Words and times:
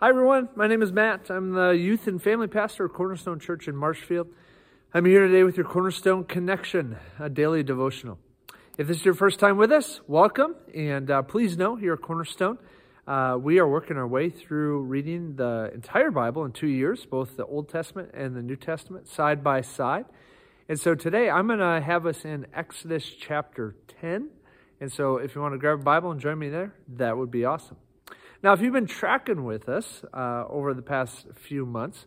Hi, 0.00 0.10
everyone. 0.10 0.48
My 0.54 0.68
name 0.68 0.80
is 0.80 0.92
Matt. 0.92 1.28
I'm 1.28 1.54
the 1.54 1.70
youth 1.70 2.06
and 2.06 2.22
family 2.22 2.46
pastor 2.46 2.84
of 2.84 2.92
Cornerstone 2.92 3.40
Church 3.40 3.66
in 3.66 3.74
Marshfield. 3.74 4.28
I'm 4.94 5.04
here 5.04 5.26
today 5.26 5.42
with 5.42 5.56
your 5.56 5.66
Cornerstone 5.66 6.22
Connection, 6.22 6.96
a 7.18 7.28
daily 7.28 7.64
devotional. 7.64 8.20
If 8.78 8.86
this 8.86 8.98
is 8.98 9.04
your 9.04 9.14
first 9.14 9.40
time 9.40 9.56
with 9.56 9.72
us, 9.72 10.00
welcome. 10.06 10.54
And 10.72 11.10
uh, 11.10 11.22
please 11.22 11.58
know 11.58 11.74
here 11.74 11.94
at 11.94 12.00
Cornerstone, 12.00 12.58
uh, 13.08 13.38
we 13.40 13.58
are 13.58 13.66
working 13.66 13.96
our 13.96 14.06
way 14.06 14.30
through 14.30 14.82
reading 14.82 15.34
the 15.34 15.72
entire 15.74 16.12
Bible 16.12 16.44
in 16.44 16.52
two 16.52 16.68
years, 16.68 17.04
both 17.04 17.36
the 17.36 17.46
Old 17.46 17.68
Testament 17.68 18.10
and 18.14 18.36
the 18.36 18.42
New 18.42 18.54
Testament, 18.54 19.08
side 19.08 19.42
by 19.42 19.62
side. 19.62 20.04
And 20.68 20.78
so 20.78 20.94
today 20.94 21.28
I'm 21.28 21.48
going 21.48 21.58
to 21.58 21.84
have 21.84 22.06
us 22.06 22.24
in 22.24 22.46
Exodus 22.54 23.04
chapter 23.04 23.74
10. 24.00 24.28
And 24.80 24.92
so 24.92 25.16
if 25.16 25.34
you 25.34 25.40
want 25.40 25.54
to 25.54 25.58
grab 25.58 25.80
a 25.80 25.82
Bible 25.82 26.12
and 26.12 26.20
join 26.20 26.38
me 26.38 26.50
there, 26.50 26.72
that 26.86 27.16
would 27.16 27.32
be 27.32 27.44
awesome. 27.44 27.78
Now, 28.40 28.52
if 28.52 28.60
you've 28.60 28.72
been 28.72 28.86
tracking 28.86 29.44
with 29.44 29.68
us 29.68 30.04
uh, 30.14 30.44
over 30.48 30.72
the 30.72 30.82
past 30.82 31.26
few 31.34 31.66
months, 31.66 32.06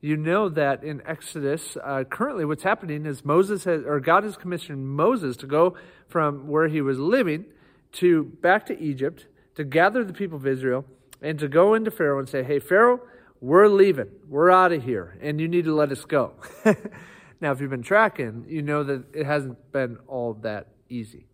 you 0.00 0.16
know 0.16 0.48
that 0.48 0.82
in 0.82 1.00
Exodus, 1.06 1.76
uh, 1.84 2.02
currently 2.02 2.44
what's 2.44 2.64
happening 2.64 3.06
is 3.06 3.24
Moses 3.24 3.62
has, 3.62 3.84
or 3.84 4.00
God 4.00 4.24
has 4.24 4.36
commissioned 4.36 4.88
Moses 4.88 5.36
to 5.36 5.46
go 5.46 5.76
from 6.08 6.48
where 6.48 6.66
he 6.66 6.80
was 6.80 6.98
living 6.98 7.44
to 7.92 8.24
back 8.24 8.66
to 8.66 8.80
Egypt 8.80 9.26
to 9.54 9.62
gather 9.62 10.02
the 10.02 10.12
people 10.12 10.36
of 10.36 10.46
Israel 10.46 10.84
and 11.22 11.38
to 11.38 11.46
go 11.46 11.74
into 11.74 11.92
Pharaoh 11.92 12.18
and 12.18 12.28
say, 12.28 12.42
Hey, 12.42 12.58
Pharaoh, 12.58 13.00
we're 13.40 13.68
leaving. 13.68 14.10
We're 14.28 14.50
out 14.50 14.72
of 14.72 14.82
here, 14.82 15.16
and 15.20 15.40
you 15.40 15.46
need 15.46 15.64
to 15.64 15.74
let 15.74 15.92
us 15.92 16.04
go. 16.04 16.34
now, 17.40 17.52
if 17.52 17.60
you've 17.60 17.70
been 17.70 17.82
tracking, 17.82 18.46
you 18.48 18.62
know 18.62 18.82
that 18.82 19.04
it 19.14 19.26
hasn't 19.26 19.70
been 19.70 19.98
all 20.08 20.34
that 20.42 20.68
easy. 20.88 21.26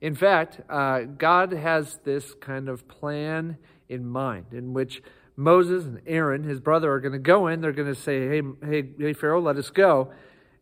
In 0.00 0.14
fact, 0.14 0.62
uh, 0.70 1.00
God 1.00 1.52
has 1.52 1.98
this 2.04 2.32
kind 2.40 2.70
of 2.70 2.88
plan 2.88 3.58
in 3.90 4.06
mind, 4.08 4.46
in 4.52 4.72
which 4.72 5.02
Moses 5.36 5.84
and 5.84 6.00
Aaron, 6.06 6.44
his 6.44 6.60
brother, 6.60 6.90
are 6.92 7.00
going 7.00 7.12
to 7.12 7.18
go 7.18 7.48
in. 7.48 7.60
They're 7.60 7.72
going 7.72 7.92
to 7.92 8.00
say, 8.00 8.28
"Hey, 8.28 8.42
hey, 8.64 8.88
hey, 8.98 9.12
Pharaoh, 9.12 9.40
let 9.40 9.56
us 9.56 9.68
go," 9.68 10.12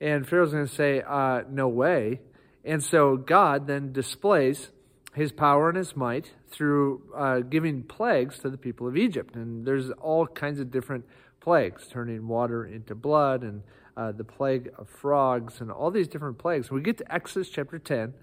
and 0.01 0.27
Pharaoh's 0.27 0.53
going 0.53 0.67
to 0.67 0.75
say, 0.75 1.03
uh, 1.07 1.43
"No 1.49 1.69
way." 1.69 2.21
And 2.65 2.83
so 2.83 3.17
God 3.17 3.67
then 3.67 3.93
displays 3.93 4.71
his 5.15 5.33
power 5.33 5.69
and 5.69 5.79
his 5.79 5.97
might 5.97 6.33
through 6.51 7.03
uh, 7.17 7.41
giving 7.41 7.83
plagues 7.83 8.39
to 8.41 8.51
the 8.51 8.59
people 8.59 8.87
of 8.87 8.97
Egypt. 8.97 9.37
And 9.37 9.67
there's 9.67 9.91
all 9.91 10.27
kinds 10.27 10.61
of 10.61 10.71
different 10.71 11.05
plagues, 11.41 11.89
turning 11.89 12.29
water 12.29 12.65
into 12.65 12.95
blood, 12.95 13.43
and 13.43 13.63
uh, 13.97 14.13
the 14.13 14.25
plague 14.25 14.71
of 14.79 14.89
frogs, 14.89 15.61
and 15.61 15.71
all 15.71 15.91
these 15.91 16.09
different 16.09 16.39
plagues. 16.39 16.71
We 16.71 16.83
get 16.83 16.99
to 16.99 17.13
Exodus 17.13 17.49
chapter 17.49 17.79
10, 17.79 18.15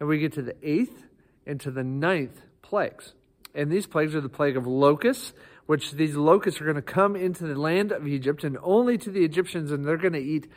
and 0.00 0.08
we 0.08 0.18
get 0.18 0.32
to 0.32 0.42
the 0.42 0.56
eighth 0.62 1.04
and 1.46 1.60
to 1.60 1.70
the 1.70 1.84
ninth 1.84 2.42
plagues. 2.62 3.14
And 3.54 3.70
these 3.70 3.86
plagues 3.86 4.14
are 4.14 4.20
the 4.20 4.28
plague 4.28 4.56
of 4.56 4.66
locusts, 4.66 5.32
which 5.66 5.92
these 5.92 6.16
locusts 6.16 6.60
are 6.60 6.64
going 6.64 6.76
to 6.76 6.82
come 6.82 7.16
into 7.16 7.46
the 7.46 7.58
land 7.58 7.92
of 7.92 8.06
Egypt 8.06 8.44
and 8.44 8.58
only 8.62 8.98
to 8.98 9.10
the 9.10 9.24
Egyptians, 9.24 9.70
and 9.70 9.84
they're 9.84 9.96
going 9.96 10.14
to 10.14 10.18
eat 10.18 10.48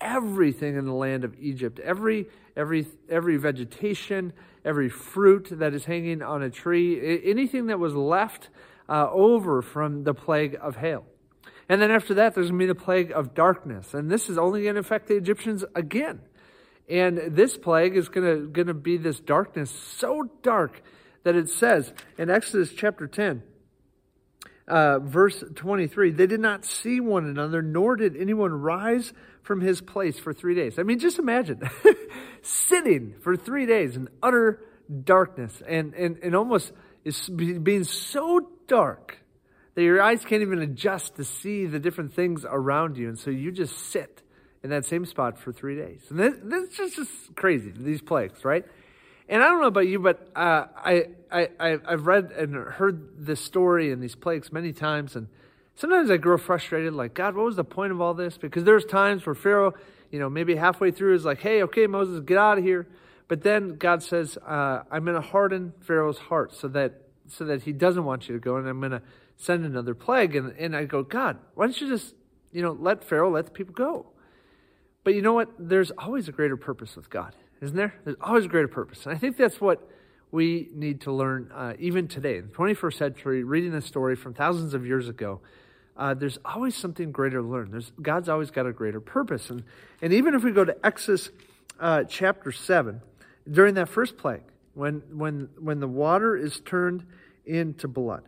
everything 0.00 0.76
in 0.76 0.86
the 0.86 0.92
land 0.92 1.24
of 1.24 1.34
Egypt. 1.38 1.78
Every 1.80 2.28
every 2.56 2.86
every 3.08 3.36
vegetation, 3.36 4.32
every 4.64 4.88
fruit 4.88 5.48
that 5.52 5.74
is 5.74 5.84
hanging 5.84 6.22
on 6.22 6.42
a 6.42 6.50
tree, 6.50 7.20
anything 7.24 7.66
that 7.66 7.78
was 7.78 7.94
left 7.94 8.50
uh, 8.88 9.08
over 9.10 9.62
from 9.62 10.04
the 10.04 10.14
plague 10.14 10.58
of 10.60 10.76
hail. 10.76 11.04
And 11.68 11.80
then 11.80 11.92
after 11.92 12.14
that, 12.14 12.34
there's 12.34 12.48
going 12.48 12.58
to 12.58 12.64
be 12.64 12.66
the 12.66 12.74
plague 12.74 13.12
of 13.12 13.34
darkness, 13.34 13.94
and 13.94 14.10
this 14.10 14.28
is 14.28 14.36
only 14.36 14.64
going 14.64 14.74
to 14.74 14.80
affect 14.80 15.06
the 15.06 15.16
Egyptians 15.16 15.64
again. 15.74 16.20
And 16.88 17.36
this 17.36 17.56
plague 17.56 17.96
is 17.96 18.08
going 18.08 18.26
to 18.26 18.48
going 18.48 18.66
to 18.66 18.74
be 18.74 18.96
this 18.96 19.20
darkness 19.20 19.70
so 19.70 20.28
dark 20.42 20.82
that 21.22 21.36
it 21.36 21.48
says 21.48 21.92
in 22.18 22.30
Exodus 22.30 22.72
chapter 22.72 23.06
10, 23.06 23.42
uh, 24.68 25.00
verse 25.00 25.42
23, 25.54 26.12
they 26.12 26.26
did 26.26 26.40
not 26.40 26.64
see 26.64 27.00
one 27.00 27.26
another, 27.26 27.60
nor 27.60 27.96
did 27.96 28.16
anyone 28.16 28.52
rise 28.52 29.12
from 29.42 29.60
his 29.60 29.80
place 29.80 30.18
for 30.18 30.32
three 30.32 30.54
days. 30.54 30.78
I 30.78 30.82
mean, 30.82 30.98
just 30.98 31.18
imagine 31.18 31.60
sitting 32.42 33.14
for 33.20 33.36
three 33.36 33.66
days 33.66 33.96
in 33.96 34.08
utter 34.22 34.60
darkness 35.04 35.62
and, 35.66 35.94
and, 35.94 36.18
and 36.22 36.34
almost 36.34 36.72
is 37.04 37.28
being 37.28 37.84
so 37.84 38.48
dark 38.66 39.18
that 39.74 39.82
your 39.82 40.02
eyes 40.02 40.24
can't 40.24 40.42
even 40.42 40.60
adjust 40.60 41.16
to 41.16 41.24
see 41.24 41.66
the 41.66 41.78
different 41.78 42.12
things 42.12 42.44
around 42.48 42.96
you. 42.96 43.08
And 43.08 43.18
so 43.18 43.30
you 43.30 43.50
just 43.52 43.76
sit 43.90 44.22
in 44.62 44.70
that 44.70 44.84
same 44.84 45.06
spot 45.06 45.38
for 45.38 45.52
three 45.52 45.76
days. 45.76 46.02
And 46.10 46.18
this 46.18 46.78
is 46.78 46.94
just 46.94 47.34
crazy, 47.34 47.72
these 47.74 48.02
plagues, 48.02 48.44
right? 48.44 48.64
And 49.30 49.44
I 49.44 49.46
don't 49.46 49.60
know 49.60 49.68
about 49.68 49.86
you, 49.86 50.00
but 50.00 50.28
uh, 50.34 50.66
I, 50.74 51.06
I, 51.30 51.48
I've 51.60 52.08
read 52.08 52.32
and 52.32 52.52
heard 52.52 53.24
this 53.24 53.40
story 53.40 53.92
and 53.92 54.02
these 54.02 54.16
plagues 54.16 54.52
many 54.52 54.72
times, 54.72 55.14
and 55.14 55.28
sometimes 55.76 56.10
I 56.10 56.16
grow 56.16 56.36
frustrated, 56.36 56.94
like, 56.94 57.14
God, 57.14 57.36
what 57.36 57.46
was 57.46 57.54
the 57.54 57.62
point 57.62 57.92
of 57.92 58.00
all 58.00 58.12
this? 58.12 58.36
Because 58.36 58.64
there's 58.64 58.84
times 58.84 59.24
where 59.24 59.36
Pharaoh, 59.36 59.74
you 60.10 60.18
know, 60.18 60.28
maybe 60.28 60.56
halfway 60.56 60.90
through 60.90 61.14
is 61.14 61.24
like, 61.24 61.38
hey, 61.38 61.62
okay, 61.62 61.86
Moses, 61.86 62.20
get 62.26 62.38
out 62.38 62.58
of 62.58 62.64
here. 62.64 62.88
But 63.28 63.42
then 63.42 63.76
God 63.76 64.02
says, 64.02 64.36
uh, 64.38 64.82
I'm 64.90 65.04
going 65.04 65.14
to 65.14 65.28
harden 65.28 65.74
Pharaoh's 65.78 66.18
heart 66.18 66.52
so 66.52 66.66
that 66.68 67.02
so 67.28 67.44
that 67.44 67.62
he 67.62 67.72
doesn't 67.72 68.04
want 68.04 68.28
you 68.28 68.34
to 68.34 68.40
go, 68.40 68.56
and 68.56 68.68
I'm 68.68 68.80
going 68.80 68.90
to 68.90 69.02
send 69.36 69.64
another 69.64 69.94
plague. 69.94 70.34
And, 70.34 70.50
and 70.58 70.74
I 70.74 70.86
go, 70.86 71.04
God, 71.04 71.38
why 71.54 71.66
don't 71.66 71.80
you 71.80 71.86
just, 71.88 72.16
you 72.50 72.60
know, 72.60 72.72
let 72.72 73.04
Pharaoh 73.04 73.30
let 73.30 73.44
the 73.44 73.52
people 73.52 73.72
go? 73.72 74.06
But 75.04 75.14
you 75.14 75.22
know 75.22 75.34
what? 75.34 75.50
There's 75.56 75.92
always 75.92 76.26
a 76.26 76.32
greater 76.32 76.56
purpose 76.56 76.96
with 76.96 77.08
God 77.08 77.36
isn't 77.60 77.76
there? 77.76 77.94
There's 78.04 78.16
always 78.20 78.46
a 78.46 78.48
greater 78.48 78.68
purpose. 78.68 79.06
And 79.06 79.14
I 79.14 79.18
think 79.18 79.36
that's 79.36 79.60
what 79.60 79.88
we 80.30 80.68
need 80.74 81.00
to 81.02 81.12
learn 81.12 81.50
uh, 81.54 81.74
even 81.78 82.08
today, 82.08 82.38
in 82.38 82.46
the 82.48 82.52
21st 82.52 82.94
century, 82.94 83.44
reading 83.44 83.72
this 83.72 83.86
story 83.86 84.16
from 84.16 84.34
thousands 84.34 84.74
of 84.74 84.86
years 84.86 85.08
ago. 85.08 85.40
Uh, 85.96 86.14
there's 86.14 86.38
always 86.44 86.74
something 86.74 87.12
greater 87.12 87.42
to 87.42 87.46
learn. 87.46 87.70
There's, 87.70 87.92
God's 88.00 88.28
always 88.28 88.50
got 88.50 88.66
a 88.66 88.72
greater 88.72 89.00
purpose. 89.00 89.50
And, 89.50 89.64
and 90.00 90.12
even 90.12 90.34
if 90.34 90.42
we 90.42 90.52
go 90.52 90.64
to 90.64 90.74
Exodus 90.86 91.30
uh, 91.78 92.04
chapter 92.04 92.52
7, 92.52 93.02
during 93.50 93.74
that 93.74 93.88
first 93.88 94.16
plague, 94.16 94.42
when, 94.74 95.02
when, 95.12 95.50
when 95.58 95.80
the 95.80 95.88
water 95.88 96.36
is 96.36 96.60
turned 96.60 97.04
into 97.44 97.88
blood, 97.88 98.22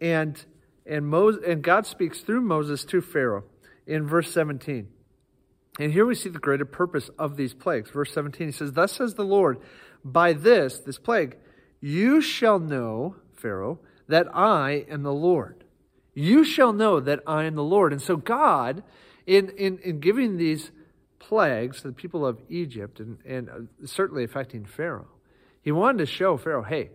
and, 0.00 0.44
and, 0.84 1.06
Moses, 1.06 1.42
and 1.46 1.62
God 1.62 1.86
speaks 1.86 2.20
through 2.20 2.42
Moses 2.42 2.84
to 2.86 3.00
Pharaoh 3.00 3.44
in 3.86 4.06
verse 4.06 4.30
17. 4.32 4.88
And 5.78 5.92
here 5.92 6.06
we 6.06 6.14
see 6.14 6.28
the 6.28 6.38
greater 6.38 6.64
purpose 6.64 7.10
of 7.18 7.36
these 7.36 7.52
plagues. 7.52 7.90
Verse 7.90 8.12
17, 8.12 8.48
he 8.48 8.52
says, 8.52 8.72
Thus 8.72 8.92
says 8.92 9.14
the 9.14 9.24
Lord, 9.24 9.58
by 10.04 10.32
this, 10.32 10.78
this 10.78 10.98
plague, 10.98 11.36
you 11.80 12.20
shall 12.20 12.58
know, 12.58 13.16
Pharaoh, 13.34 13.80
that 14.08 14.28
I 14.34 14.84
am 14.88 15.02
the 15.02 15.12
Lord. 15.12 15.64
You 16.14 16.44
shall 16.44 16.72
know 16.72 17.00
that 17.00 17.20
I 17.26 17.44
am 17.44 17.56
the 17.56 17.64
Lord. 17.64 17.92
And 17.92 18.00
so 18.00 18.16
God, 18.16 18.84
in, 19.26 19.50
in, 19.50 19.78
in 19.78 19.98
giving 19.98 20.36
these 20.36 20.70
plagues 21.18 21.82
to 21.82 21.88
the 21.88 21.94
people 21.94 22.24
of 22.24 22.40
Egypt, 22.48 23.00
and, 23.00 23.18
and 23.24 23.48
uh, 23.48 23.86
certainly 23.86 24.22
affecting 24.22 24.64
Pharaoh, 24.64 25.08
he 25.62 25.72
wanted 25.72 25.98
to 25.98 26.06
show 26.06 26.36
Pharaoh, 26.36 26.62
hey, 26.62 26.90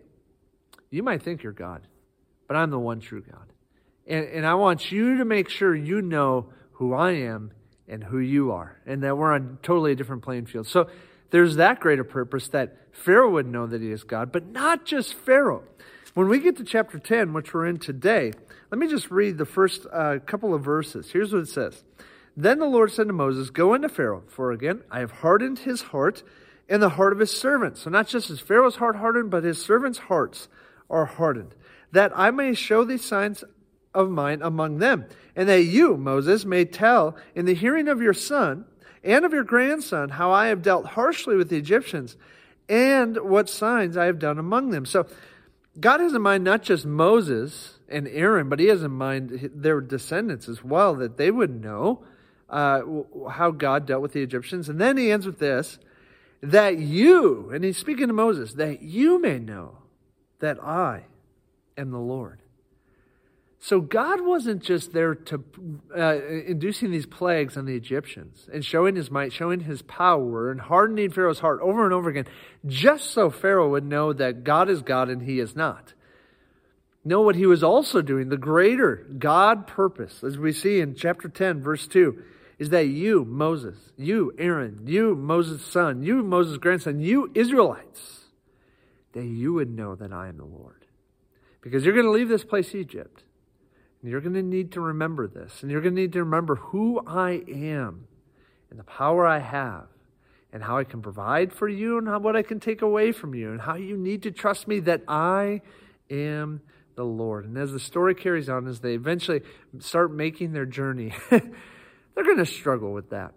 you 0.90 1.02
might 1.02 1.22
think 1.22 1.42
you're 1.42 1.52
God, 1.52 1.82
but 2.48 2.56
I'm 2.56 2.70
the 2.70 2.78
one 2.78 3.00
true 3.00 3.20
God. 3.20 3.52
And, 4.06 4.24
and 4.26 4.46
I 4.46 4.54
want 4.54 4.90
you 4.90 5.18
to 5.18 5.24
make 5.24 5.50
sure 5.50 5.74
you 5.74 6.00
know 6.00 6.50
who 6.72 6.94
I 6.94 7.12
am 7.12 7.52
and 7.90 8.04
who 8.04 8.18
you 8.18 8.52
are, 8.52 8.76
and 8.86 9.02
that 9.02 9.18
we're 9.18 9.32
on 9.32 9.58
totally 9.62 9.92
a 9.92 9.94
different 9.96 10.22
playing 10.22 10.46
field. 10.46 10.66
So 10.66 10.88
there's 11.30 11.56
that 11.56 11.80
greater 11.80 12.04
purpose 12.04 12.48
that 12.48 12.76
Pharaoh 12.92 13.30
would 13.30 13.46
know 13.46 13.66
that 13.66 13.82
he 13.82 13.90
is 13.90 14.04
God, 14.04 14.32
but 14.32 14.46
not 14.46 14.84
just 14.84 15.14
Pharaoh. 15.14 15.64
When 16.14 16.28
we 16.28 16.40
get 16.40 16.56
to 16.56 16.64
chapter 16.64 16.98
10, 16.98 17.32
which 17.32 17.52
we're 17.52 17.66
in 17.66 17.78
today, 17.78 18.32
let 18.70 18.78
me 18.78 18.88
just 18.88 19.10
read 19.10 19.38
the 19.38 19.44
first 19.44 19.86
uh, 19.92 20.18
couple 20.24 20.54
of 20.54 20.62
verses. 20.64 21.10
Here's 21.10 21.32
what 21.32 21.42
it 21.42 21.48
says 21.48 21.84
Then 22.36 22.58
the 22.58 22.66
Lord 22.66 22.92
said 22.92 23.08
to 23.08 23.12
Moses, 23.12 23.50
Go 23.50 23.74
into 23.74 23.88
Pharaoh, 23.88 24.22
for 24.28 24.52
again, 24.52 24.82
I 24.90 25.00
have 25.00 25.10
hardened 25.10 25.60
his 25.60 25.82
heart 25.82 26.22
and 26.68 26.82
the 26.82 26.90
heart 26.90 27.12
of 27.12 27.18
his 27.18 27.36
servants. 27.36 27.82
So 27.82 27.90
not 27.90 28.06
just 28.06 28.28
his 28.28 28.40
Pharaoh's 28.40 28.76
heart 28.76 28.96
hardened, 28.96 29.30
but 29.30 29.44
his 29.44 29.62
servants' 29.62 29.98
hearts 29.98 30.48
are 30.88 31.06
hardened, 31.06 31.54
that 31.92 32.12
I 32.14 32.30
may 32.30 32.54
show 32.54 32.84
these 32.84 33.04
signs 33.04 33.42
of 33.94 34.10
mine 34.10 34.40
among 34.42 34.78
them, 34.78 35.06
and 35.34 35.48
that 35.48 35.62
you, 35.64 35.96
Moses, 35.96 36.44
may 36.44 36.64
tell 36.64 37.16
in 37.34 37.44
the 37.44 37.54
hearing 37.54 37.88
of 37.88 38.00
your 38.00 38.14
son 38.14 38.64
and 39.02 39.24
of 39.24 39.32
your 39.32 39.44
grandson 39.44 40.10
how 40.10 40.30
I 40.30 40.46
have 40.46 40.62
dealt 40.62 40.86
harshly 40.86 41.36
with 41.36 41.48
the 41.48 41.56
Egyptians 41.56 42.16
and 42.68 43.16
what 43.16 43.48
signs 43.48 43.96
I 43.96 44.04
have 44.06 44.18
done 44.18 44.38
among 44.38 44.70
them. 44.70 44.86
So 44.86 45.06
God 45.78 46.00
has 46.00 46.12
in 46.12 46.22
mind 46.22 46.44
not 46.44 46.62
just 46.62 46.86
Moses 46.86 47.78
and 47.88 48.06
Aaron, 48.08 48.48
but 48.48 48.60
he 48.60 48.66
has 48.66 48.82
in 48.82 48.92
mind 48.92 49.50
their 49.54 49.80
descendants 49.80 50.48
as 50.48 50.62
well, 50.62 50.94
that 50.96 51.16
they 51.16 51.30
would 51.30 51.60
know 51.60 52.04
uh, 52.48 52.82
how 53.30 53.50
God 53.50 53.86
dealt 53.86 54.02
with 54.02 54.12
the 54.12 54.22
Egyptians. 54.22 54.68
And 54.68 54.80
then 54.80 54.96
he 54.96 55.10
ends 55.10 55.26
with 55.26 55.38
this 55.38 55.78
that 56.42 56.78
you, 56.78 57.50
and 57.50 57.62
he's 57.62 57.76
speaking 57.76 58.06
to 58.06 58.12
Moses, 58.12 58.54
that 58.54 58.82
you 58.82 59.20
may 59.20 59.38
know 59.38 59.78
that 60.38 60.62
I 60.62 61.04
am 61.76 61.90
the 61.90 61.98
Lord. 61.98 62.40
So 63.62 63.82
God 63.82 64.22
wasn't 64.22 64.62
just 64.62 64.94
there 64.94 65.14
to 65.14 65.44
uh, 65.94 66.18
inducing 66.46 66.90
these 66.90 67.04
plagues 67.04 67.58
on 67.58 67.66
the 67.66 67.76
Egyptians 67.76 68.48
and 68.50 68.64
showing 68.64 68.96
his 68.96 69.10
might, 69.10 69.34
showing 69.34 69.60
his 69.60 69.82
power, 69.82 70.50
and 70.50 70.58
hardening 70.58 71.10
Pharaoh's 71.10 71.40
heart 71.40 71.60
over 71.60 71.84
and 71.84 71.92
over 71.92 72.08
again, 72.08 72.24
just 72.66 73.10
so 73.10 73.28
Pharaoh 73.28 73.68
would 73.68 73.84
know 73.84 74.14
that 74.14 74.44
God 74.44 74.70
is 74.70 74.80
God 74.80 75.10
and 75.10 75.22
he 75.22 75.38
is 75.38 75.54
not. 75.54 75.92
know 77.04 77.20
what 77.20 77.36
he 77.36 77.44
was 77.44 77.62
also 77.62 78.00
doing. 78.00 78.30
The 78.30 78.38
greater 78.38 79.06
God 79.18 79.66
purpose, 79.66 80.24
as 80.24 80.38
we 80.38 80.52
see 80.52 80.80
in 80.80 80.94
chapter 80.94 81.28
10, 81.28 81.60
verse 81.60 81.86
2, 81.86 82.22
is 82.58 82.70
that 82.70 82.86
you, 82.86 83.26
Moses, 83.26 83.76
you, 83.98 84.32
Aaron, 84.38 84.80
you, 84.86 85.14
Moses' 85.14 85.62
son, 85.66 86.02
you, 86.02 86.22
Moses' 86.22 86.56
grandson, 86.56 87.00
you, 87.00 87.30
Israelites, 87.34 88.20
that 89.12 89.26
you 89.26 89.52
would 89.52 89.70
know 89.70 89.94
that 89.96 90.14
I 90.14 90.28
am 90.28 90.38
the 90.38 90.44
Lord. 90.44 90.86
Because 91.60 91.84
you're 91.84 91.94
going 91.94 92.06
to 92.06 92.10
leave 92.10 92.28
this 92.28 92.44
place, 92.44 92.74
Egypt. 92.74 93.24
And 94.02 94.10
you're 94.10 94.20
going 94.20 94.34
to 94.34 94.42
need 94.42 94.72
to 94.72 94.80
remember 94.80 95.26
this. 95.26 95.62
And 95.62 95.70
you're 95.70 95.80
going 95.80 95.94
to 95.94 96.00
need 96.00 96.12
to 96.14 96.20
remember 96.20 96.56
who 96.56 97.00
I 97.06 97.42
am 97.48 98.06
and 98.70 98.78
the 98.78 98.84
power 98.84 99.26
I 99.26 99.40
have 99.40 99.88
and 100.52 100.62
how 100.62 100.78
I 100.78 100.84
can 100.84 101.02
provide 101.02 101.52
for 101.52 101.68
you 101.68 101.98
and 101.98 102.08
how, 102.08 102.18
what 102.18 102.36
I 102.36 102.42
can 102.42 102.60
take 102.60 102.82
away 102.82 103.12
from 103.12 103.34
you 103.34 103.50
and 103.50 103.60
how 103.60 103.74
you 103.74 103.96
need 103.96 104.22
to 104.22 104.30
trust 104.30 104.66
me 104.66 104.80
that 104.80 105.02
I 105.06 105.60
am 106.10 106.62
the 106.96 107.04
Lord. 107.04 107.44
And 107.44 107.56
as 107.56 107.72
the 107.72 107.80
story 107.80 108.14
carries 108.14 108.48
on, 108.48 108.66
as 108.66 108.80
they 108.80 108.94
eventually 108.94 109.42
start 109.78 110.12
making 110.12 110.52
their 110.52 110.66
journey, 110.66 111.12
they're 111.30 112.24
going 112.24 112.38
to 112.38 112.46
struggle 112.46 112.92
with 112.92 113.10
that. 113.10 113.32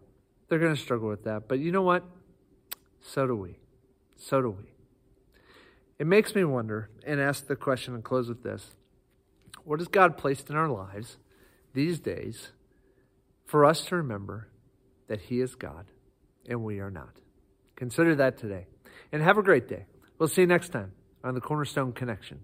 They're 0.48 0.60
going 0.60 0.76
to 0.76 0.82
struggle 0.82 1.10
with 1.10 1.26
that. 1.26 1.48
But 1.48 1.60
you 1.60 1.72
know 1.72 1.82
what? 1.82 2.04
So 3.02 3.28
do 3.28 3.36
we. 3.36 3.58
So 4.18 4.42
do 4.42 4.50
we. 4.50 4.72
It 6.00 6.08
makes 6.08 6.36
me 6.36 6.44
wonder 6.44 6.90
and 7.06 7.20
ask 7.20 7.48
the 7.48 7.56
question 7.56 7.94
and 7.94 8.04
close 8.04 8.28
with 8.28 8.44
this 8.44 8.72
What 9.64 9.80
has 9.80 9.88
God 9.88 10.18
placed 10.18 10.50
in 10.50 10.56
our 10.56 10.70
lives 10.70 11.18
these 11.74 12.00
days 12.00 12.50
for 13.46 13.66
us 13.66 13.86
to 13.86 13.96
remember 13.96 14.50
that 15.08 15.22
He 15.22 15.40
is 15.40 15.56
God 15.56 15.86
and 16.48 16.64
we 16.64 16.80
are 16.80 16.92
not? 16.92 17.20
Consider 17.76 18.16
that 18.16 18.38
today. 18.38 18.68
And 19.12 19.22
have 19.22 19.38
a 19.38 19.44
great 19.44 19.68
day. 19.68 19.86
We'll 20.18 20.30
see 20.30 20.42
you 20.42 20.48
next 20.48 20.70
time 20.70 20.92
on 21.24 21.34
the 21.34 21.42
Cornerstone 21.42 21.94
Connection. 21.94 22.42